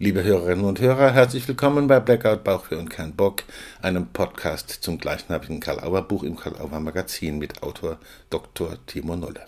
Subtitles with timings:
[0.00, 3.44] Liebe Hörerinnen und Hörer, herzlich willkommen bei Blackout Bauchweh und kein Bock,
[3.80, 8.76] einem Podcast zum gleichnamigen Karl-Auer-Buch im Karl-Auer-Magazin mit Autor Dr.
[8.86, 9.46] Timo Nolle.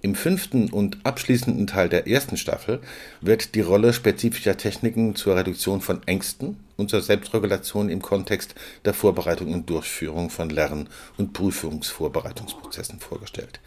[0.00, 2.80] Im fünften und abschließenden Teil der ersten Staffel
[3.20, 8.54] wird die Rolle spezifischer Techniken zur Reduktion von Ängsten und zur Selbstregulation im Kontext
[8.86, 10.88] der Vorbereitung und Durchführung von Lern-
[11.18, 13.60] und Prüfungsvorbereitungsprozessen vorgestellt.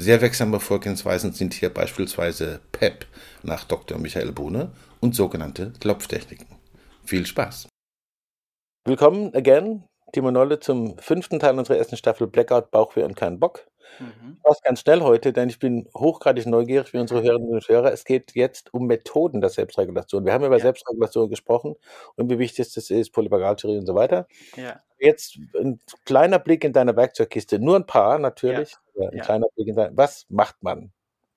[0.00, 3.04] Sehr wirksame Vorgehensweisen sind hier beispielsweise PEP
[3.42, 3.98] nach Dr.
[3.98, 6.46] Michael Bohne und sogenannte Klopftechniken.
[7.04, 7.68] Viel Spaß!
[8.86, 13.66] Willkommen again, Timo Nolle, zum fünften Teil unserer ersten Staffel Blackout, Bauchweh und kein Bock.
[13.98, 14.38] Mhm.
[14.44, 17.92] Das ganz schnell heute, denn ich bin hochgradig neugierig wie unsere Hörerinnen und Hörer.
[17.92, 20.24] Es geht jetzt um Methoden der Selbstregulation.
[20.24, 20.62] Wir haben über ja.
[20.62, 21.76] Selbstregulation gesprochen
[22.16, 24.26] und wie wichtig das ist, Polyvagaltheorie und so weiter.
[24.56, 24.80] Ja.
[24.98, 28.76] Jetzt ein kleiner Blick in deine Werkzeugkiste, nur ein paar natürlich.
[28.94, 29.08] Ja.
[29.08, 30.92] Ein kleiner Blick in deine, was macht man?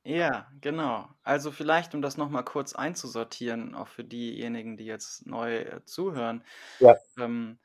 [0.06, 1.08] Ja, genau.
[1.24, 6.44] Also vielleicht, um das nochmal kurz einzusortieren, auch für diejenigen, die jetzt neu äh, zuhören.
[6.80, 6.98] Ja.
[7.18, 7.58] Ähm,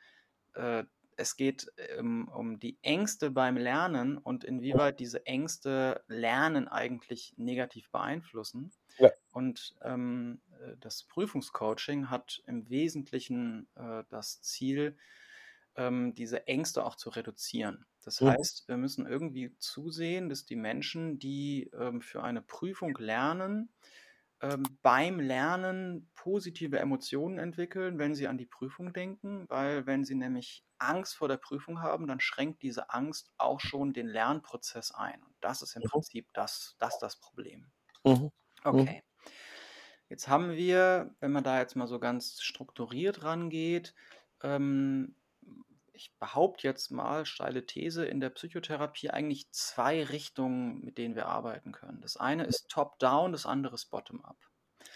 [0.55, 0.85] äh,
[1.19, 1.67] es geht
[1.97, 8.71] ähm, um die Ängste beim Lernen und inwieweit diese Ängste Lernen eigentlich negativ beeinflussen.
[8.99, 9.11] Ja.
[9.33, 14.97] Und ähm, äh, das Prüfungscoaching hat im Wesentlichen äh, das Ziel,
[15.75, 17.85] ähm, diese Ängste auch zu reduzieren.
[18.05, 18.29] Das mhm.
[18.29, 23.71] heißt, wir müssen irgendwie zusehen, dass die Menschen, die ähm, für eine Prüfung lernen,
[24.41, 30.15] ähm, beim Lernen positive Emotionen entwickeln, wenn sie an die Prüfung denken, weil wenn sie
[30.15, 35.23] nämlich Angst vor der Prüfung haben, dann schränkt diese Angst auch schon den Lernprozess ein.
[35.23, 35.89] Und das ist im mhm.
[35.89, 37.71] Prinzip das, das, das Problem.
[38.05, 38.13] Mhm.
[38.13, 38.31] mhm.
[38.65, 39.03] Okay.
[40.09, 43.95] Jetzt haben wir, wenn man da jetzt mal so ganz strukturiert rangeht,
[44.43, 45.17] ähm,
[45.99, 51.27] ich behaupte jetzt mal, steile These, in der Psychotherapie eigentlich zwei Richtungen, mit denen wir
[51.27, 52.01] arbeiten können.
[52.01, 54.37] Das eine ist Top-Down, das andere ist Bottom-Up.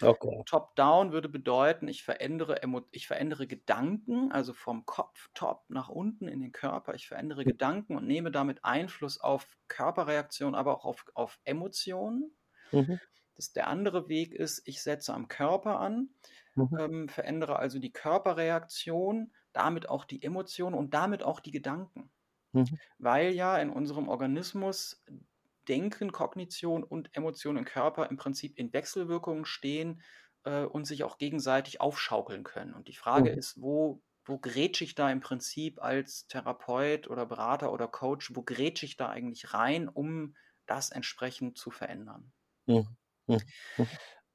[0.01, 0.43] Okay.
[0.45, 6.39] Top-Down würde bedeuten, ich verändere, ich verändere Gedanken, also vom Kopf top nach unten in
[6.39, 6.93] den Körper.
[6.95, 7.43] Ich verändere.
[7.43, 12.33] Gedanken und nehme damit Einfluss auf Körperreaktionen, aber auch auf, auf Emotionen.
[12.71, 12.99] Mhm.
[13.35, 16.09] Das, der andere Weg ist, ich setze am Körper an,
[16.55, 16.77] mhm.
[16.79, 22.11] ähm, verändere also die Körperreaktion damit auch die Emotionen und damit auch die Gedanken.
[22.53, 22.79] Mhm.
[22.97, 25.03] Weil ja in unserem Organismus
[25.67, 30.01] Denken, Kognition und Emotionen im Körper im Prinzip in Wechselwirkungen stehen
[30.43, 32.73] äh, und sich auch gegenseitig aufschaukeln können.
[32.73, 33.37] Und die Frage mhm.
[33.37, 38.43] ist, wo, wo grätsche ich da im Prinzip als Therapeut oder Berater oder Coach, wo
[38.43, 42.33] grätsche ich da eigentlich rein, um das entsprechend zu verändern?
[43.27, 43.39] Mhm.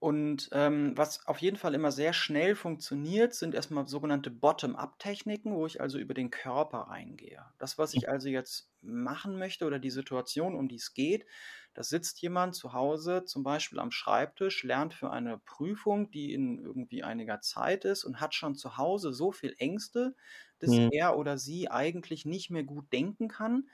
[0.01, 5.67] Und ähm, was auf jeden Fall immer sehr schnell funktioniert, sind erstmal sogenannte Bottom-up-Techniken, wo
[5.67, 7.45] ich also über den Körper reingehe.
[7.59, 11.27] Das, was ich also jetzt machen möchte oder die Situation, um die es geht,
[11.75, 16.59] da sitzt jemand zu Hause, zum Beispiel am Schreibtisch, lernt für eine Prüfung, die in
[16.59, 20.15] irgendwie einiger Zeit ist und hat schon zu Hause so viel Ängste,
[20.61, 20.91] dass mhm.
[20.93, 23.69] er oder sie eigentlich nicht mehr gut denken kann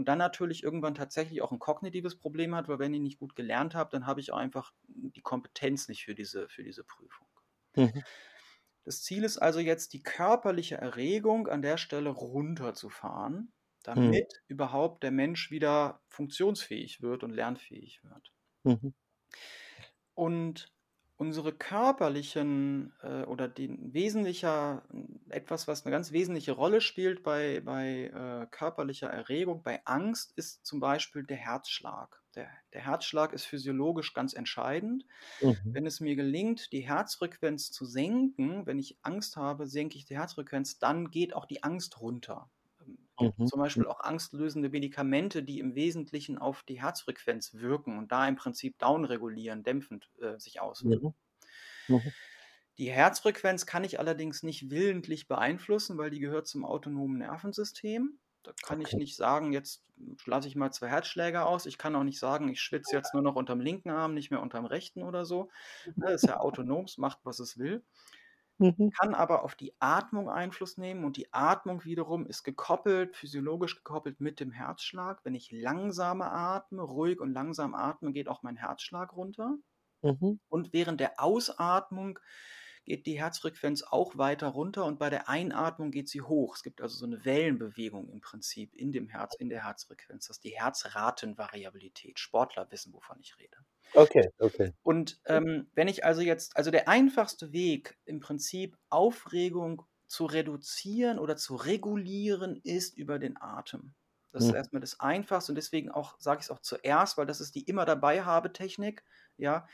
[0.00, 3.36] und dann natürlich irgendwann tatsächlich auch ein kognitives Problem hat, weil wenn ich nicht gut
[3.36, 7.26] gelernt habe, dann habe ich einfach die Kompetenz nicht für diese, für diese Prüfung.
[7.76, 8.02] Mhm.
[8.86, 13.52] Das Ziel ist also jetzt, die körperliche Erregung an der Stelle runterzufahren, mhm.
[13.82, 14.46] damit mhm.
[14.46, 18.32] überhaupt der Mensch wieder funktionsfähig wird und lernfähig wird.
[18.64, 18.94] Mhm.
[20.14, 20.72] Und
[21.20, 24.82] unsere körperlichen äh, oder den wesentlicher,
[25.28, 30.64] etwas, was eine ganz wesentliche Rolle spielt bei, bei äh, körperlicher Erregung, bei Angst, ist
[30.64, 32.22] zum Beispiel der Herzschlag.
[32.34, 35.04] Der, der Herzschlag ist physiologisch ganz entscheidend.
[35.42, 35.58] Mhm.
[35.64, 40.16] Wenn es mir gelingt, die Herzfrequenz zu senken, wenn ich Angst habe, senke ich die
[40.16, 42.48] Herzfrequenz, dann geht auch die Angst runter.
[43.20, 43.46] Mhm.
[43.46, 48.36] Zum Beispiel auch angstlösende Medikamente, die im Wesentlichen auf die Herzfrequenz wirken und da im
[48.36, 51.14] Prinzip downregulieren, dämpfend äh, sich auswirken.
[51.88, 51.96] Mhm.
[51.96, 52.12] Mhm.
[52.78, 58.18] Die Herzfrequenz kann ich allerdings nicht willentlich beeinflussen, weil die gehört zum autonomen Nervensystem.
[58.42, 58.88] Da kann okay.
[58.88, 59.84] ich nicht sagen, jetzt
[60.24, 61.66] lasse ich mal zwei Herzschläge aus.
[61.66, 64.40] Ich kann auch nicht sagen, ich schwitze jetzt nur noch unterm linken Arm, nicht mehr
[64.40, 65.50] unterm rechten oder so.
[65.96, 67.84] Das ist ja autonom, es macht, was es will.
[68.60, 68.92] Mhm.
[68.98, 74.20] Kann aber auf die Atmung Einfluss nehmen und die Atmung wiederum ist gekoppelt, physiologisch gekoppelt
[74.20, 75.24] mit dem Herzschlag.
[75.24, 79.56] Wenn ich langsamer atme, ruhig und langsam atme, geht auch mein Herzschlag runter.
[80.02, 80.38] Mhm.
[80.48, 82.18] Und während der Ausatmung
[82.84, 86.56] geht die Herzfrequenz auch weiter runter und bei der Einatmung geht sie hoch.
[86.56, 90.26] Es gibt also so eine Wellenbewegung im Prinzip in dem Herz, in der Herzfrequenz.
[90.26, 92.18] Das ist die Herzratenvariabilität.
[92.18, 93.56] Sportler wissen, wovon ich rede.
[93.94, 94.72] Okay, okay.
[94.82, 101.18] Und ähm, wenn ich also jetzt, also der einfachste Weg im Prinzip Aufregung zu reduzieren
[101.18, 103.94] oder zu regulieren ist über den Atem.
[104.32, 104.56] Das ist hm.
[104.56, 107.62] erstmal das Einfachste und deswegen auch, sage ich es auch zuerst, weil das ist die
[107.62, 109.04] immer dabei habe Technik.
[109.36, 109.66] Ja,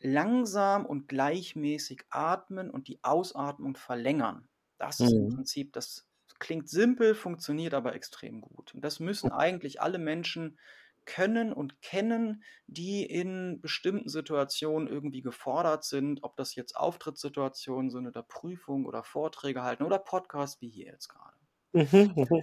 [0.00, 4.48] langsam und gleichmäßig atmen und die Ausatmung verlängern.
[4.78, 5.28] Das ist im Mhm.
[5.28, 6.08] Prinzip, das
[6.38, 8.74] klingt simpel, funktioniert aber extrem gut.
[8.74, 10.58] Und das müssen eigentlich alle Menschen
[11.06, 18.06] können und kennen, die in bestimmten Situationen irgendwie gefordert sind, ob das jetzt Auftrittssituationen sind
[18.06, 21.36] oder Prüfungen oder Vorträge halten oder Podcasts wie hier jetzt gerade.
[21.74, 22.42] Mhm, mhm.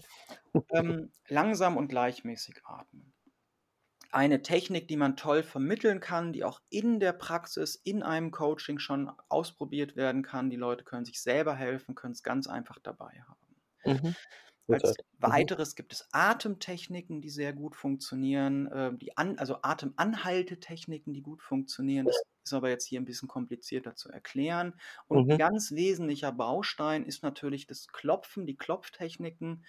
[0.70, 3.14] Ähm, langsam und gleichmäßig atmen.
[4.18, 8.80] Eine Technik, die man toll vermitteln kann, die auch in der Praxis, in einem Coaching
[8.80, 10.50] schon ausprobiert werden kann.
[10.50, 13.56] Die Leute können sich selber helfen, können es ganz einfach dabei haben.
[13.86, 14.16] Mhm.
[14.70, 14.96] Als.
[15.26, 15.50] Mhm.
[15.50, 21.42] weiteres gibt es Atemtechniken, die sehr gut funktionieren, äh, die an, also Atemanhaltetechniken, die gut
[21.42, 22.06] funktionieren.
[22.08, 24.76] Das ist aber jetzt hier ein bisschen komplizierter zu erklären.
[25.08, 25.38] Und ein Mhm.
[25.38, 29.66] ganz wesentlicher Baustein ist natürlich das Klopfen, die Klopftechniken.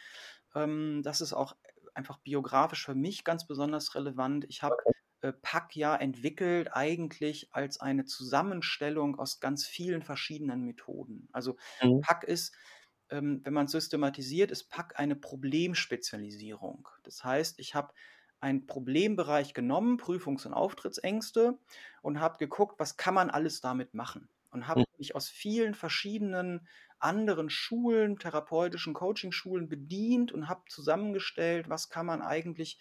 [0.54, 1.56] Ähm, das ist auch
[1.98, 4.46] einfach biografisch für mich ganz besonders relevant.
[4.48, 4.76] Ich habe
[5.20, 11.28] äh, PAC ja entwickelt eigentlich als eine Zusammenstellung aus ganz vielen verschiedenen Methoden.
[11.32, 12.02] Also Mhm.
[12.02, 12.56] PAC ist,
[13.10, 16.88] ähm, wenn man es systematisiert, ist PAC eine Problemspezialisierung.
[17.02, 17.92] Das heißt, ich habe
[18.40, 21.58] einen Problembereich genommen, Prüfungs- und Auftrittsängste,
[22.02, 24.28] und habe geguckt, was kann man alles damit machen.
[24.50, 24.84] Und habe Mhm.
[24.96, 26.68] mich aus vielen verschiedenen
[27.00, 32.80] anderen Schulen, therapeutischen Coaching-Schulen bedient und habe zusammengestellt, was kann man eigentlich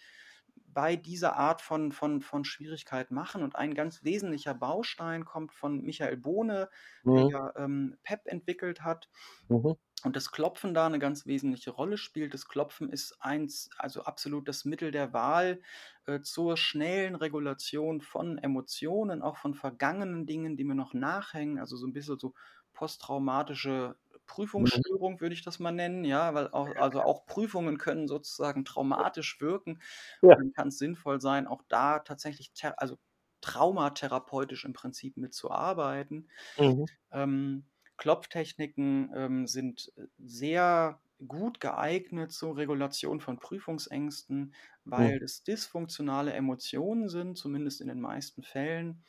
[0.66, 3.42] bei dieser Art von, von, von Schwierigkeit machen.
[3.42, 6.68] Und ein ganz wesentlicher Baustein kommt von Michael Bohne,
[7.14, 7.32] der Mhm.
[7.32, 9.08] ja ähm, PEP entwickelt hat.
[9.48, 9.74] Mhm.
[10.04, 12.32] Und das Klopfen da eine ganz wesentliche Rolle spielt.
[12.32, 15.60] Das Klopfen ist eins, also absolut das Mittel der Wahl
[16.06, 21.58] äh, zur schnellen Regulation von Emotionen, auch von vergangenen Dingen, die mir noch nachhängen.
[21.58, 22.34] Also so ein bisschen so
[22.74, 23.96] posttraumatische.
[24.28, 29.40] Prüfungsstörung würde ich das mal nennen, ja, weil auch, also auch Prüfungen können sozusagen traumatisch
[29.40, 29.80] wirken.
[30.22, 30.36] Ja.
[30.36, 32.98] Und dann kann es sinnvoll sein, auch da tatsächlich, also
[33.40, 36.30] traumatherapeutisch im Prinzip mitzuarbeiten.
[36.56, 36.88] Mhm.
[37.10, 37.66] Ähm,
[37.96, 44.54] Klopftechniken ähm, sind sehr gut geeignet zur Regulation von Prüfungsängsten,
[44.84, 45.18] weil Mhm.
[45.22, 49.04] es dysfunktionale Emotionen sind, zumindest in den meisten Fällen.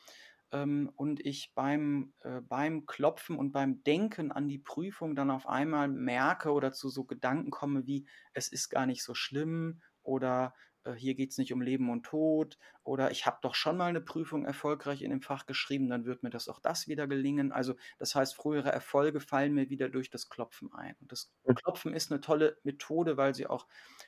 [0.51, 5.47] Ähm, und ich beim, äh, beim Klopfen und beim Denken an die Prüfung dann auf
[5.47, 10.53] einmal merke oder zu so Gedanken komme wie, es ist gar nicht so schlimm oder
[10.93, 14.01] hier geht es nicht um Leben und Tod oder ich habe doch schon mal eine
[14.01, 17.51] Prüfung erfolgreich in dem Fach geschrieben, dann wird mir das auch das wieder gelingen.
[17.51, 20.95] Also das heißt, frühere Erfolge fallen mir wieder durch das Klopfen ein.
[20.99, 21.31] Und das.
[21.55, 23.67] Klopfen ist eine tolle Methode, weil sie auch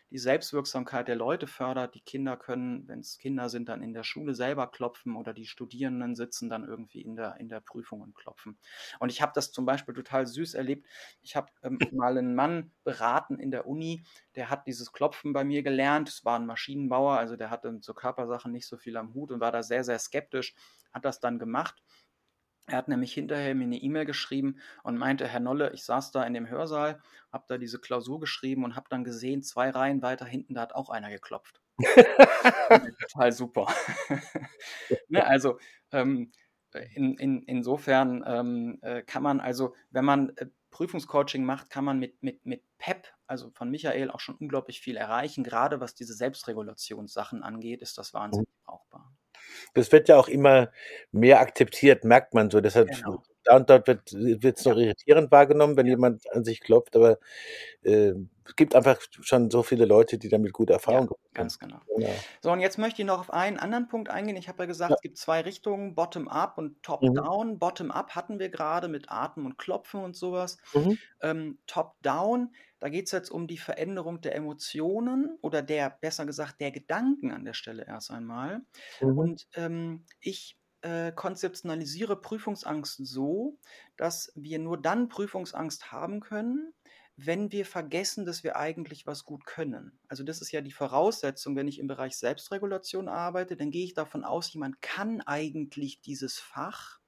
[0.10, 1.96] die Selbstwirksamkeit der Leute fördert.
[1.96, 5.46] Die Kinder können, wenn es Kinder sind, dann in der Schule selber klopfen oder die
[5.46, 8.58] Studierenden sitzen dann irgendwie in der, in der Prüfung und klopfen.
[9.00, 10.88] Und ich habe das zum Beispiel total süß erlebt.
[11.22, 14.04] Ich habe ähm, mal einen Mann beraten in der Uni,
[14.36, 16.10] der hat dieses Klopfen bei mir gelernt.
[16.10, 19.40] Es war ein Maschinenbauer, also der hatte zur Körpersachen nicht so viel am Hut und
[19.40, 20.54] war da sehr, sehr skeptisch,
[20.94, 21.76] hat das dann gemacht.
[22.68, 26.24] Er hat nämlich hinterher mir eine E-Mail geschrieben und meinte, Herr Nolle, ich saß da
[26.24, 27.02] in dem Hörsaal,
[27.32, 30.74] habe da diese Klausur geschrieben und habe dann gesehen, zwei Reihen weiter hinten, da hat
[30.74, 31.62] auch einer geklopft.
[33.12, 33.68] Total super.
[35.10, 35.60] ne, also
[35.92, 36.32] ähm,
[36.94, 42.00] in, in, insofern ähm, äh, kann man also, wenn man äh, Prüfungscoaching macht, kann man
[42.00, 45.44] mit, mit, mit PEP, also von Michael, auch schon unglaublich viel erreichen.
[45.44, 49.14] Gerade was diese Selbstregulationssachen angeht, ist das wahnsinnig brauchbar.
[49.74, 50.72] Das wird ja auch immer
[51.12, 52.62] mehr akzeptiert, merkt man so.
[52.62, 53.24] Deshalb Genau.
[53.44, 54.12] Da und dort wird
[54.60, 57.20] es noch irritierend wahrgenommen, wenn jemand an sich klopft, aber
[57.84, 58.14] äh,
[58.46, 61.50] es gibt einfach schon so viele Leute, die damit gute Erfahrungen gemacht haben.
[61.50, 61.80] Ganz genau.
[61.88, 62.26] Genau.
[62.42, 64.36] So, und jetzt möchte ich noch auf einen anderen Punkt eingehen.
[64.36, 64.96] Ich habe ja gesagt, Ja.
[64.96, 67.22] es gibt zwei Richtungen, Bottom-up und Mhm.
[67.22, 67.60] Top-down.
[67.60, 70.58] Bottom-up hatten wir gerade mit Atmen und Klopfen und sowas.
[70.74, 71.00] Mhm.
[71.22, 76.60] Ähm, Top-down, da geht es jetzt um die Veränderung der Emotionen oder der, besser gesagt,
[76.60, 78.62] der Gedanken an der Stelle erst einmal.
[79.00, 79.18] Mhm.
[79.18, 83.58] Und ähm, ich äh, konzeptionalisiere Prüfungsangst so,
[83.98, 86.74] dass wir nur dann Prüfungsangst haben können,
[87.18, 90.00] wenn wir vergessen, dass wir eigentlich was gut können.
[90.08, 93.94] Also das ist ja die Voraussetzung, wenn ich im Bereich Selbstregulation arbeite, dann gehe ich
[93.94, 97.00] davon aus, jemand kann eigentlich dieses Fach,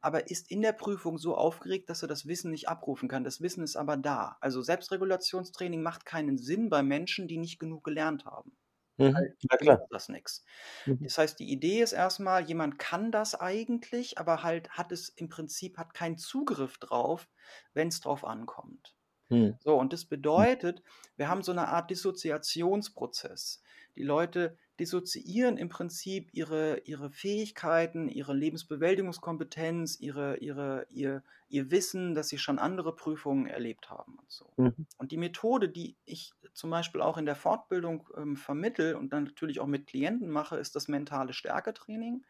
[0.00, 3.22] aber ist in der Prüfung so aufgeregt, dass er das Wissen nicht abrufen kann.
[3.22, 4.38] Das Wissen ist aber da.
[4.40, 8.56] Also Selbstregulationstraining macht keinen Sinn bei Menschen, die nicht genug gelernt haben.
[8.98, 9.14] Mhm.
[9.14, 9.88] Weil Ja, klar.
[9.90, 10.44] das nichts.
[10.86, 11.08] Mhm.
[11.08, 15.28] Das heißt, die Idee ist erstmal, jemand kann das eigentlich, aber halt hat es im
[15.28, 17.28] Prinzip hat keinen Zugriff drauf,
[17.74, 18.96] wenn es drauf ankommt.
[19.30, 19.58] Mhm.
[19.60, 20.82] So, und das bedeutet,
[21.16, 23.62] wir haben so eine Art Dissoziationsprozess.
[23.96, 32.14] Die Leute dissoziieren im Prinzip ihre, ihre Fähigkeiten, ihre Lebensbewältigungskompetenz, ihre, ihre, ihr, ihr Wissen,
[32.14, 34.52] dass sie schon andere Prüfungen erlebt haben und so.
[34.56, 34.86] Mhm.
[34.98, 39.24] Und die Methode, die ich zum Beispiel auch in der Fortbildung ähm, vermittel und dann
[39.24, 42.24] natürlich auch mit Klienten mache, ist das mentale Stärketraining.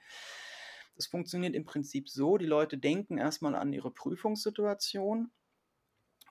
[0.96, 5.30] Das funktioniert im Prinzip so, die Leute denken erstmal an ihre Prüfungssituation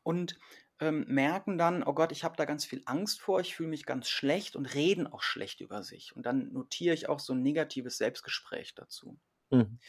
[0.04, 0.38] und
[0.80, 3.86] ähm, merken dann, oh Gott, ich habe da ganz viel Angst vor, ich fühle mich
[3.86, 6.16] ganz schlecht und reden auch schlecht über sich.
[6.16, 9.18] Und dann notiere ich auch so ein negatives Selbstgespräch dazu.
[9.52, 9.80] Mhm.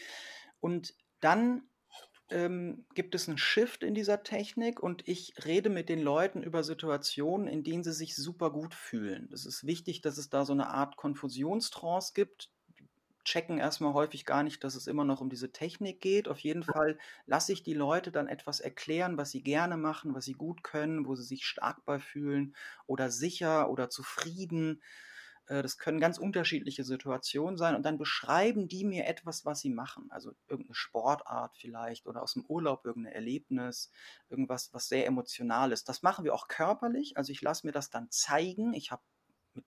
[0.60, 1.68] Und dann
[2.30, 6.62] ähm, gibt es einen Shift in dieser Technik und ich rede mit den Leuten über
[6.62, 9.30] Situationen, in denen sie sich super gut fühlen.
[9.32, 12.50] Es ist wichtig, dass es da so eine Art Konfusionstrance gibt,
[13.24, 16.28] checken erstmal häufig gar nicht, dass es immer noch um diese Technik geht.
[16.28, 20.24] Auf jeden Fall lasse ich die Leute dann etwas erklären, was sie gerne machen, was
[20.26, 22.54] sie gut können, wo sie sich stark bei fühlen
[22.86, 24.82] oder sicher oder zufrieden.
[25.46, 29.70] Äh, das können ganz unterschiedliche Situationen sein und dann beschreiben die mir etwas, was sie
[29.70, 30.06] machen.
[30.10, 33.90] Also irgendeine Sportart vielleicht oder aus dem Urlaub irgendein Erlebnis,
[34.28, 35.88] irgendwas, was sehr emotional ist.
[35.88, 37.16] Das machen wir auch körperlich.
[37.16, 38.74] Also ich lasse mir das dann zeigen.
[38.74, 39.02] Ich habe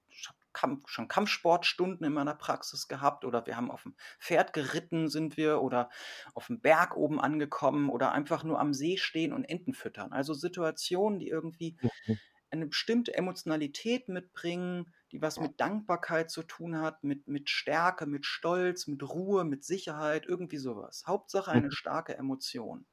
[0.09, 4.53] ich hab Kampf, schon Kampfsportstunden in meiner Praxis gehabt oder wir haben auf dem Pferd
[4.53, 5.91] geritten sind wir oder
[6.33, 10.13] auf dem Berg oben angekommen oder einfach nur am See stehen und Enten füttern.
[10.13, 12.17] Also Situationen, die irgendwie mhm.
[12.49, 18.25] eine bestimmte Emotionalität mitbringen, die was mit Dankbarkeit zu tun hat, mit, mit Stärke, mit
[18.25, 21.03] Stolz, mit Ruhe, mit Sicherheit, irgendwie sowas.
[21.05, 21.71] Hauptsache eine mhm.
[21.71, 22.87] starke Emotion.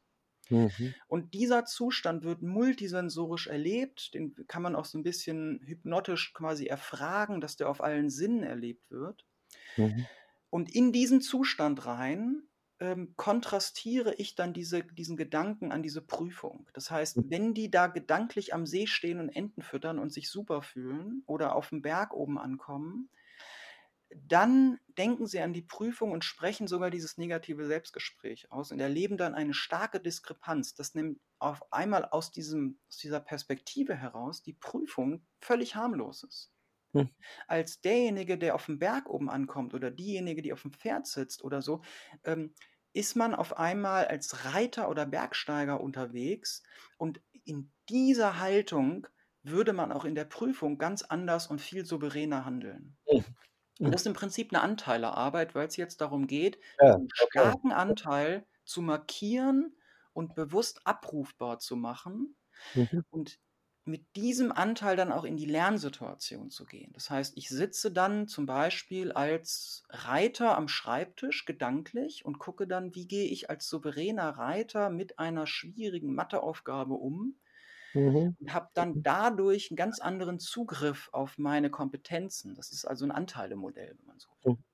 [0.50, 0.94] Mhm.
[1.06, 6.66] Und dieser Zustand wird multisensorisch erlebt, den kann man auch so ein bisschen hypnotisch quasi
[6.66, 9.24] erfragen, dass der auf allen Sinnen erlebt wird.
[9.76, 10.06] Mhm.
[10.50, 12.42] Und in diesen Zustand rein
[12.80, 16.68] ähm, kontrastiere ich dann diese, diesen Gedanken an diese Prüfung.
[16.72, 17.30] Das heißt, mhm.
[17.30, 21.54] wenn die da gedanklich am See stehen und Enten füttern und sich super fühlen oder
[21.54, 23.08] auf dem Berg oben ankommen,
[24.14, 29.16] dann denken sie an die Prüfung und sprechen sogar dieses negative Selbstgespräch aus und erleben
[29.16, 30.74] dann eine starke Diskrepanz.
[30.74, 36.52] Das nimmt auf einmal aus, diesem, aus dieser Perspektive heraus die Prüfung völlig harmlos ist.
[36.94, 37.04] Hm.
[37.48, 41.42] Als derjenige, der auf dem Berg oben ankommt oder diejenige, die auf dem Pferd sitzt
[41.44, 41.82] oder so,
[42.24, 42.54] ähm,
[42.92, 46.62] ist man auf einmal als Reiter oder Bergsteiger unterwegs
[46.98, 49.06] und in dieser Haltung
[49.42, 52.96] würde man auch in der Prüfung ganz anders und viel souveräner handeln.
[53.10, 53.33] Hm.
[53.84, 57.54] Und das ist im Prinzip eine Anteilerarbeit, weil es jetzt darum geht, Ja, einen okay.
[57.54, 59.76] starken Anteil zu markieren
[60.12, 62.36] und bewusst abrufbar zu machen
[62.74, 63.00] Mhm.
[63.10, 63.38] und
[63.86, 66.92] mit diesem Anteil dann auch in die Lernsituation zu gehen.
[66.94, 72.94] Das heißt, ich sitze dann zum Beispiel als Reiter am Schreibtisch gedanklich und gucke dann,
[72.94, 77.36] wie gehe ich als souveräner Reiter mit einer schwierigen Matheaufgabe um
[77.94, 78.36] Mhm.
[78.38, 82.54] und habe dann dadurch einen ganz anderen Zugriff auf meine Kompetenzen.
[82.54, 84.52] Das ist also ein Anteilemodell, wenn man so will.
[84.52, 84.64] Mhm.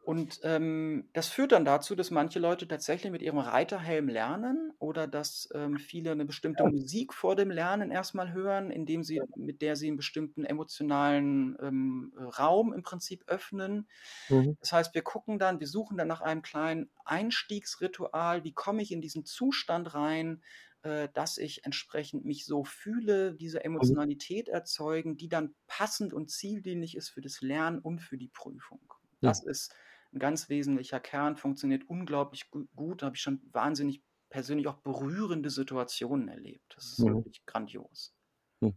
[0.00, 5.06] Und ähm, das führt dann dazu, dass manche Leute tatsächlich mit ihrem Reiterhelm lernen oder
[5.06, 6.64] dass ähm, viele eine bestimmte.
[6.64, 12.14] Musik vor dem Lernen erstmal hören, indem sie, mit der sie einen bestimmten emotionalen ähm,
[12.16, 13.86] Raum im Prinzip öffnen.
[14.30, 14.56] Mhm.
[14.60, 18.92] Das heißt, wir gucken dann, wir suchen dann nach einem kleinen Einstiegsritual, wie komme ich
[18.92, 20.42] in diesen Zustand rein,
[20.82, 23.64] äh, dass ich entsprechend mich so fühle, diese mhm.
[23.64, 28.80] Emotionalität erzeugen, die dann passend und zieldienlich ist für das Lernen und für die Prüfung.
[29.20, 29.50] Das ja.
[29.50, 29.74] ist
[30.12, 33.02] ein ganz wesentlicher Kern, funktioniert unglaublich gut.
[33.02, 36.74] Da habe ich schon wahnsinnig persönlich auch berührende Situationen erlebt.
[36.76, 37.16] Das ist mhm.
[37.16, 38.14] wirklich grandios.
[38.62, 38.74] Hm.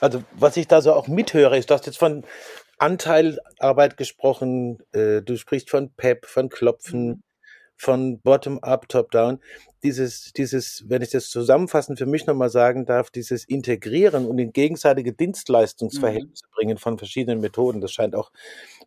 [0.00, 2.24] Also, was ich da so auch mithöre, ist, du hast jetzt von
[2.76, 7.22] Anteilarbeit gesprochen, äh, du sprichst von PEP, von Klopfen, mhm
[7.76, 9.40] von Bottom-up, Top-down.
[9.82, 14.52] Dieses, dieses, wenn ich das zusammenfassend für mich nochmal sagen darf, dieses Integrieren und in
[14.52, 16.54] gegenseitige Dienstleistungsverhältnisse mhm.
[16.54, 18.30] bringen von verschiedenen Methoden, das scheint auch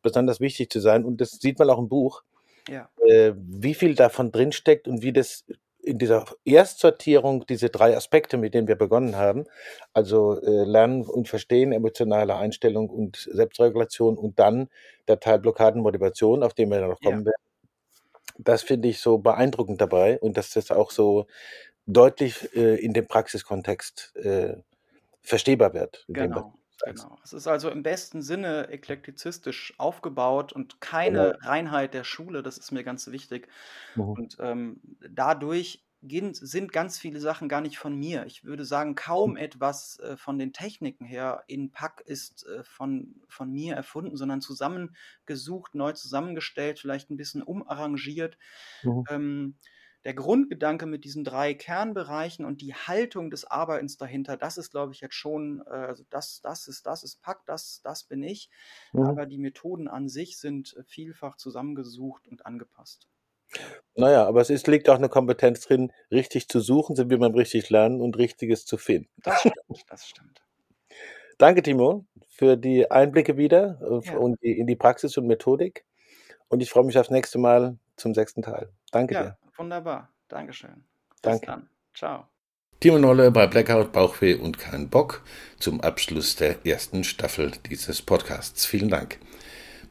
[0.02, 1.06] besonders wichtig zu sein.
[1.06, 2.24] Und das sieht man auch im Buch,
[2.68, 2.90] ja.
[3.06, 5.46] äh, wie viel davon drinsteckt und wie das
[5.88, 9.46] in dieser Erstsortierung diese drei Aspekte, mit denen wir begonnen haben,
[9.94, 14.68] also äh, Lernen und Verstehen, emotionale Einstellung und Selbstregulation und dann
[15.08, 17.26] der Teil Blockaden, Motivation, auf den wir noch kommen ja.
[17.28, 17.47] werden,
[18.38, 21.28] das finde ich so beeindruckend dabei und dass das auch so
[21.86, 24.58] deutlich äh, in dem Praxiskontext äh,
[25.22, 26.06] verstehbar wird.
[26.08, 26.54] Genau.
[26.86, 27.18] Genau.
[27.24, 31.50] Es ist also im besten Sinne eklektizistisch aufgebaut und keine genau.
[31.50, 33.48] Reinheit der Schule, das ist mir ganz wichtig.
[33.96, 34.10] Mhm.
[34.10, 38.26] Und ähm, dadurch sind ganz viele Sachen gar nicht von mir.
[38.26, 39.38] Ich würde sagen, kaum mhm.
[39.38, 44.42] etwas äh, von den Techniken her in Pack ist äh, von, von mir erfunden, sondern
[44.42, 48.38] zusammengesucht, neu zusammengestellt, vielleicht ein bisschen umarrangiert.
[48.84, 49.04] Mhm.
[49.10, 49.56] Ähm,
[50.06, 54.94] der Grundgedanke mit diesen drei Kernbereichen und die Haltung des Arbeitens dahinter, das ist, glaube
[54.94, 58.50] ich, jetzt schon, äh, also das, das ist, das ist Pack, das, das bin ich.
[58.94, 59.02] Mhm.
[59.02, 63.08] Aber die Methoden an sich sind vielfach zusammengesucht und angepasst.
[63.96, 67.34] Naja, aber es ist, liegt auch eine Kompetenz drin, richtig zu suchen, so wie man
[67.34, 69.10] richtig lernen und Richtiges zu finden.
[69.24, 70.42] Das stimmt, das stimmt.
[71.40, 74.18] Danke, Timo, für die Einblicke wieder äh, ja.
[74.18, 75.86] und die, in die Praxis und Methodik.
[76.48, 78.70] Und ich freue mich aufs nächste Mal zum sechsten Teil.
[78.92, 79.38] Danke ja, dir.
[79.58, 80.14] Wunderbar.
[80.28, 80.84] Dankeschön.
[81.10, 81.46] Bis Danke.
[81.48, 81.70] dann.
[81.94, 82.28] Ciao.
[82.80, 85.24] Timo Nolle bei Blackout, Bauchweh und kein Bock
[85.58, 88.68] zum Abschluss der ersten Staffel dieses Podcasts.
[88.68, 89.18] Vielen Dank.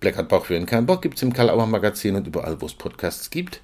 [0.01, 3.31] Blackout, Bauchweh und kein Bock gibt es im Karl-Auer Magazin und überall, wo es Podcasts
[3.31, 3.61] gibt.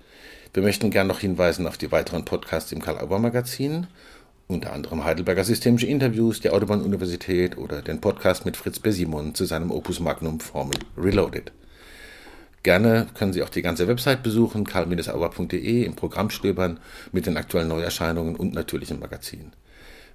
[0.54, 3.86] Wir möchten gern noch hinweisen auf die weiteren Podcasts im Karl-Auer Magazin,
[4.48, 9.70] unter anderem Heidelberger Systemische Interviews, die Autobahn-Universität oder den Podcast mit Fritz Besimon zu seinem
[9.70, 11.52] Opus Magnum Formel Reloaded.
[12.62, 17.68] Gerne können Sie auch die ganze Website besuchen, karl-auer.de, im Programm stöbern mit den aktuellen
[17.68, 19.52] Neuerscheinungen und natürlich im Magazin.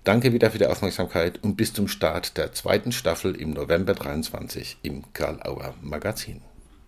[0.08, 4.78] Danke wieder für die Aufmerksamkeit und bis zum Start der zweiten Staffel im November 23
[4.82, 6.40] im Karl Auer Magazin.